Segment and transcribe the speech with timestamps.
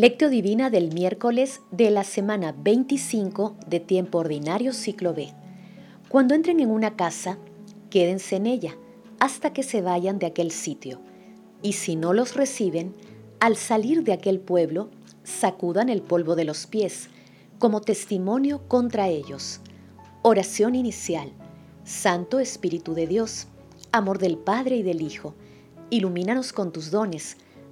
[0.00, 5.32] Lectio Divina del miércoles de la semana 25 de tiempo ordinario ciclo B.
[6.08, 7.36] Cuando entren en una casa,
[7.90, 8.76] quédense en ella
[9.18, 11.00] hasta que se vayan de aquel sitio.
[11.62, 12.94] Y si no los reciben,
[13.40, 14.88] al salir de aquel pueblo,
[15.24, 17.08] sacudan el polvo de los pies
[17.58, 19.58] como testimonio contra ellos.
[20.22, 21.32] Oración inicial.
[21.82, 23.48] Santo Espíritu de Dios,
[23.90, 25.34] amor del Padre y del Hijo,
[25.90, 27.36] ilumínanos con tus dones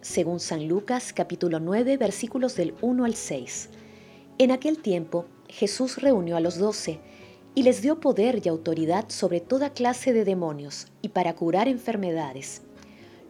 [0.00, 3.68] según San Lucas capítulo 9 versículos del 1 al 6.
[4.38, 7.00] En aquel tiempo Jesús reunió a los doce
[7.54, 12.62] y les dio poder y autoridad sobre toda clase de demonios y para curar enfermedades.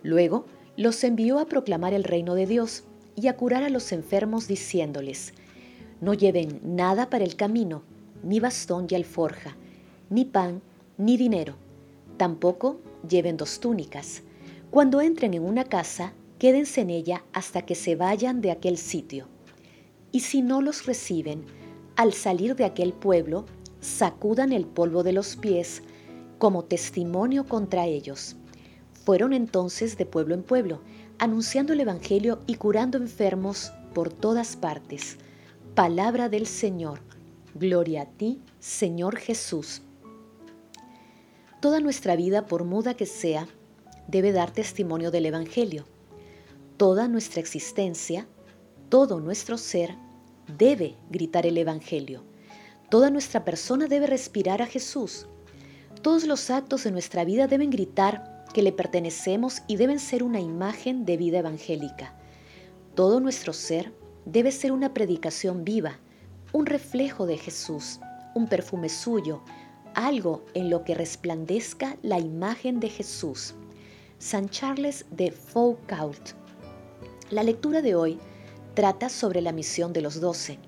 [0.02, 2.84] Luego los envió a proclamar el reino de Dios
[3.16, 5.34] y a curar a los enfermos diciéndoles,
[6.00, 7.82] no lleven nada para el camino,
[8.22, 9.56] ni bastón y alforja,
[10.08, 10.62] ni pan,
[10.96, 11.56] ni dinero.
[12.16, 14.22] Tampoco lleven dos túnicas.
[14.70, 19.28] Cuando entren en una casa, quédense en ella hasta que se vayan de aquel sitio.
[20.10, 21.44] Y si no los reciben,
[21.96, 23.44] al salir de aquel pueblo,
[23.80, 25.82] sacudan el polvo de los pies
[26.38, 28.36] como testimonio contra ellos.
[29.04, 30.80] Fueron entonces de pueblo en pueblo,
[31.18, 35.18] anunciando el Evangelio y curando enfermos por todas partes.
[35.74, 37.00] Palabra del Señor.
[37.54, 39.82] Gloria a ti, Señor Jesús.
[41.60, 43.46] Toda nuestra vida, por muda que sea,
[44.08, 45.84] debe dar testimonio del Evangelio.
[46.80, 48.26] Toda nuestra existencia,
[48.88, 49.98] todo nuestro ser
[50.56, 52.24] debe gritar el Evangelio.
[52.88, 55.26] Toda nuestra persona debe respirar a Jesús.
[56.00, 60.40] Todos los actos de nuestra vida deben gritar que le pertenecemos y deben ser una
[60.40, 62.14] imagen de vida evangélica.
[62.94, 63.92] Todo nuestro ser
[64.24, 65.98] debe ser una predicación viva,
[66.54, 68.00] un reflejo de Jesús,
[68.34, 69.42] un perfume suyo,
[69.92, 73.54] algo en lo que resplandezca la imagen de Jesús.
[74.18, 76.39] San Charles de Foucault
[77.30, 78.18] la lectura de hoy
[78.74, 80.58] trata sobre la misión de los doce,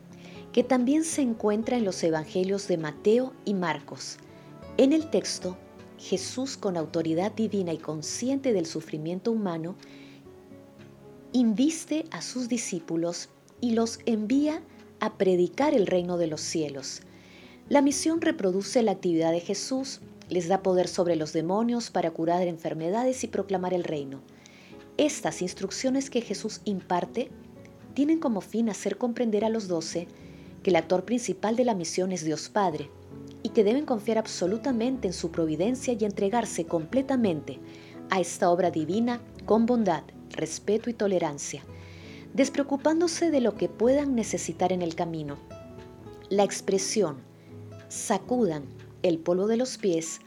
[0.52, 4.18] que también se encuentra en los evangelios de Mateo y Marcos.
[4.76, 5.56] En el texto,
[5.98, 9.76] Jesús, con autoridad divina y consciente del sufrimiento humano,
[11.32, 13.28] inviste a sus discípulos
[13.60, 14.62] y los envía
[15.00, 17.00] a predicar el reino de los cielos.
[17.68, 22.46] La misión reproduce la actividad de Jesús, les da poder sobre los demonios para curar
[22.46, 24.20] enfermedades y proclamar el reino.
[24.98, 27.30] Estas instrucciones que Jesús imparte
[27.94, 30.06] tienen como fin hacer comprender a los doce
[30.62, 32.90] que el actor principal de la misión es Dios Padre
[33.42, 37.58] y que deben confiar absolutamente en su providencia y entregarse completamente
[38.10, 41.62] a esta obra divina con bondad, respeto y tolerancia,
[42.34, 45.38] despreocupándose de lo que puedan necesitar en el camino.
[46.28, 47.16] La expresión
[47.88, 48.64] sacudan
[49.02, 50.20] el polvo de los pies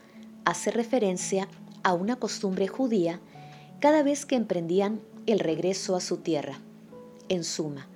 [0.44, 1.47] hace referencia
[1.84, 3.20] a una costumbre judía
[3.80, 6.59] cada vez que emprendían el regreso a su tierra.
[7.30, 7.88] En suma,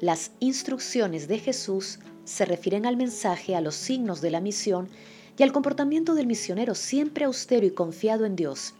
[0.00, 4.88] las instrucciones de Jesús se refieren al mensaje, a los signos de la misión
[5.36, 8.74] y al comportamiento del misionero siempre austero y confiado en Dios.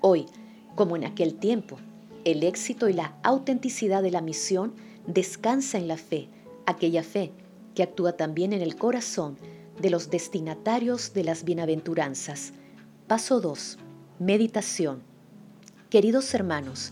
[0.00, 0.26] Hoy,
[0.74, 1.78] como en aquel tiempo,
[2.24, 4.74] el éxito y la autenticidad de la misión
[5.06, 6.28] descansa en la fe,
[6.66, 7.32] aquella fe
[7.74, 9.36] que actúa también en el corazón
[9.80, 12.52] de los destinatarios de las bienaventuranzas.
[13.06, 13.78] Paso 2.
[14.18, 15.09] Meditación.
[15.90, 16.90] Queridos hermanos,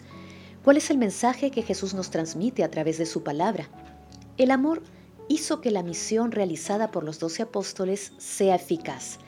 [0.64, 3.68] ¿cuál es el mensaje que Jesús nos transmite a través de su palabra?
[4.38, 4.82] El amor
[5.28, 9.18] hizo que la misión realizada por los doce apóstoles sea eficaz.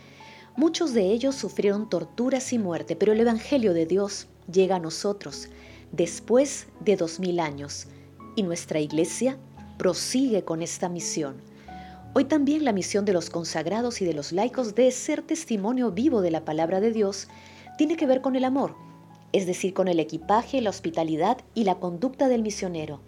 [0.56, 5.46] Muchos de ellos sufrieron torturas y muerte, pero el Evangelio de Dios llega a nosotros
[5.92, 7.86] después de dos mil años
[8.34, 9.38] y nuestra iglesia
[9.78, 11.40] prosigue con esta misión.
[12.12, 16.22] Hoy también la misión de los consagrados y de los laicos de ser testimonio vivo
[16.22, 17.28] de la palabra de Dios
[17.78, 18.89] tiene que ver con el amor
[19.32, 23.00] es decir, con el equipaje, la hospitalidad y la conducta del misionero.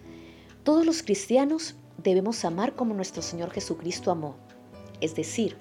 [0.62, 4.36] Todos los cristianos debemos amar como nuestro Señor Jesucristo amó,
[5.00, 5.56] es decir,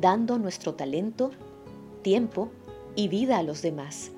[0.00, 1.30] dando nuestro talento,
[2.02, 2.50] tiempo
[2.94, 4.10] y vida a los demás.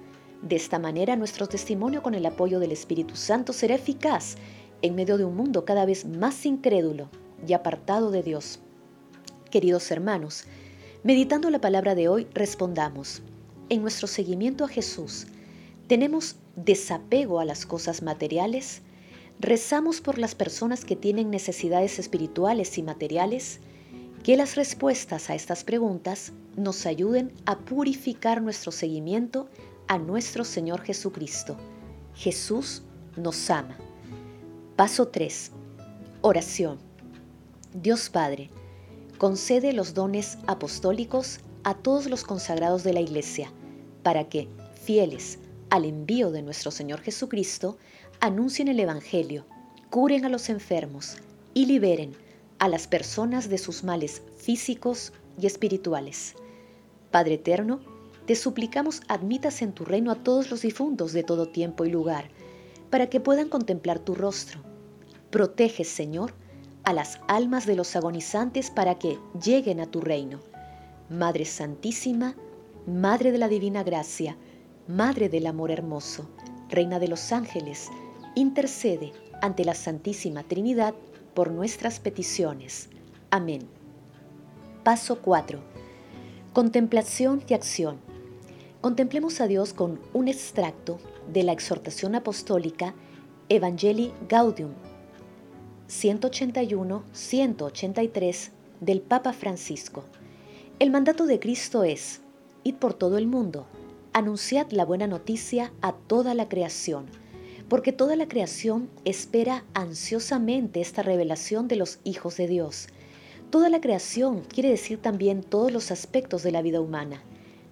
[0.42, 4.36] De esta manera nuestro testimonio con el apoyo del Espíritu Santo será eficaz
[4.82, 7.08] en medio de un mundo cada vez más incrédulo
[7.46, 8.60] y apartado de Dios.
[9.50, 10.44] Queridos hermanos,
[11.02, 13.22] meditando la palabra de hoy, respondamos,
[13.68, 15.26] en nuestro seguimiento a Jesús,
[15.86, 18.82] ¿Tenemos desapego a las cosas materiales?
[19.38, 23.60] rezamos por las personas que tienen necesidades espirituales y materiales,
[24.22, 29.48] que las respuestas a estas preguntas nos ayuden a purificar nuestro seguimiento
[29.88, 31.56] a nuestro Señor Jesucristo.
[32.14, 32.82] Jesús
[33.16, 33.76] nos ama.
[34.74, 35.52] Paso 3.
[36.22, 36.78] Oración.
[37.74, 38.50] Dios Padre,
[39.18, 43.52] concede los dones apostólicos a todos los consagrados de la Iglesia,
[44.02, 44.48] para que,
[44.82, 45.38] fieles
[45.70, 47.76] al envío de nuestro Señor Jesucristo,
[48.20, 49.44] anuncien el Evangelio,
[49.90, 51.16] curen a los enfermos
[51.54, 52.12] y liberen
[52.58, 56.34] a las personas de sus males físicos y espirituales.
[57.10, 57.80] Padre Eterno,
[58.26, 62.28] te suplicamos admitas en tu reino a todos los difuntos de todo tiempo y lugar,
[62.90, 64.60] para que puedan contemplar tu rostro.
[65.30, 66.32] Protege, Señor,
[66.84, 70.40] a las almas de los agonizantes para que lleguen a tu reino.
[71.08, 72.36] Madre Santísima,
[72.86, 74.36] Madre de la Divina Gracia,
[74.88, 76.28] Madre del Amor Hermoso,
[76.68, 77.88] Reina de los Ángeles,
[78.36, 79.12] intercede
[79.42, 80.94] ante la Santísima Trinidad
[81.34, 82.88] por nuestras peticiones.
[83.30, 83.66] Amén.
[84.84, 85.58] Paso 4.
[86.52, 87.96] Contemplación y acción.
[88.80, 90.98] Contemplemos a Dios con un extracto
[91.32, 92.94] de la exhortación apostólica
[93.48, 94.70] Evangelii Gaudium
[95.88, 98.50] 181-183
[98.80, 100.04] del Papa Francisco.
[100.78, 102.20] El mandato de Cristo es,
[102.62, 103.66] id por todo el mundo,
[104.16, 107.06] anunciad la buena noticia a toda la creación,
[107.68, 112.88] porque toda la creación espera ansiosamente esta revelación de los hijos de Dios.
[113.50, 117.22] Toda la creación quiere decir también todos los aspectos de la vida humana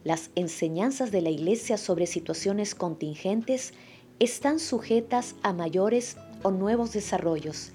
[0.05, 3.73] las enseñanzas de la Iglesia sobre situaciones contingentes
[4.19, 7.73] están sujetas a mayores o nuevos desarrollos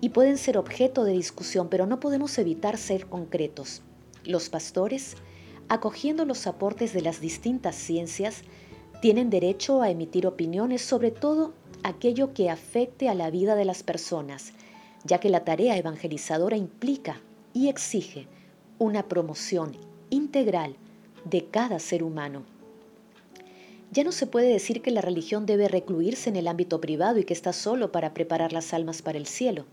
[0.00, 3.82] y pueden ser objeto de discusión, pero no podemos evitar ser concretos.
[4.24, 5.14] Los pastores,
[5.68, 8.42] acogiendo los aportes de las distintas ciencias,
[9.00, 13.82] tienen derecho a emitir opiniones sobre todo aquello que afecte a la vida de las
[13.82, 14.52] personas,
[15.04, 17.20] ya que la tarea evangelizadora implica
[17.54, 18.26] y exige
[18.78, 19.76] una promoción
[20.10, 20.76] integral
[21.24, 22.42] de cada ser humano.
[23.90, 27.24] Ya no se puede decir que la religión debe recluirse en el ámbito privado y
[27.24, 29.64] que está solo para preparar las almas para el cielo.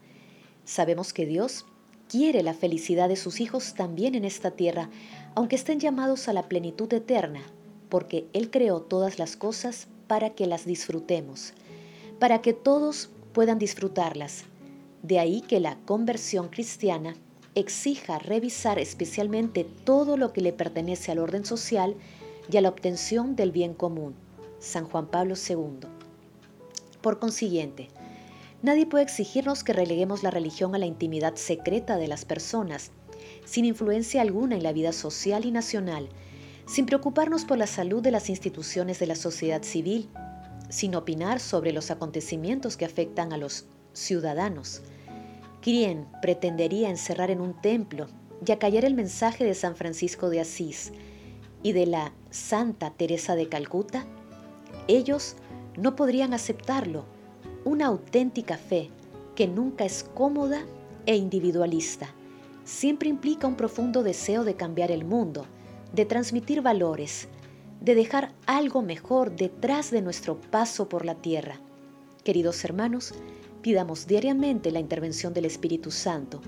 [0.63, 1.65] Sabemos que Dios
[2.07, 4.89] quiere la felicidad de sus hijos también en esta tierra,
[5.35, 7.41] aunque estén llamados a la plenitud eterna,
[7.89, 11.53] porque Él creó todas las cosas para que las disfrutemos,
[12.19, 14.45] para que todos puedan disfrutarlas.
[15.03, 17.15] De ahí que la conversión cristiana
[17.53, 21.95] exija revisar especialmente todo lo que le pertenece al orden social
[22.51, 24.15] y a la obtención del bien común.
[24.59, 25.87] San Juan Pablo II.
[27.01, 27.89] Por consiguiente,
[28.61, 32.91] nadie puede exigirnos que releguemos la religión a la intimidad secreta de las personas,
[33.45, 36.09] sin influencia alguna en la vida social y nacional,
[36.65, 40.09] sin preocuparnos por la salud de las instituciones de la sociedad civil,
[40.69, 44.81] sin opinar sobre los acontecimientos que afectan a los ciudadanos,
[45.65, 48.05] ¿Quién pretendería encerrar en un templo
[48.45, 50.93] y acallar el mensaje de San Francisco de Asís
[51.63, 54.05] y de la Santa Teresa de Calcuta?
[54.87, 55.37] Ellos
[55.75, 57.05] no podrían aceptarlo,
[57.63, 58.91] una auténtica fe
[59.33, 60.63] que nunca es cómoda
[61.07, 62.13] e individualista.
[62.65, 65.45] Siempre implica un profundo deseo de cambiar el mundo,
[65.93, 67.27] de transmitir valores,
[67.79, 71.59] de dejar algo mejor detrás de nuestro paso por la tierra.
[72.23, 73.13] Queridos hermanos,
[73.61, 76.41] pidamos diariamente la intervención del Espíritu Santo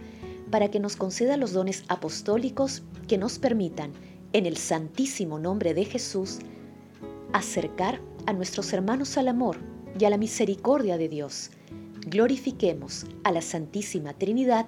[0.49, 3.91] para que nos conceda los dones apostólicos que nos permitan,
[4.33, 6.39] en el santísimo nombre de Jesús,
[7.31, 9.57] acercar a nuestros hermanos al amor
[9.99, 11.51] y a la misericordia de Dios.
[12.07, 14.67] Glorifiquemos a la Santísima Trinidad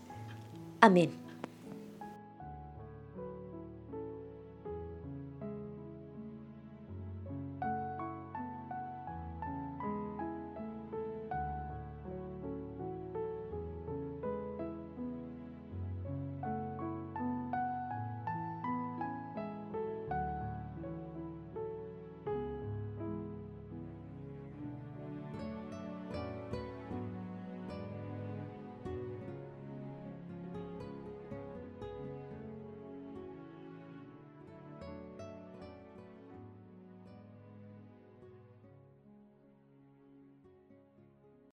[0.81, 1.20] Amén.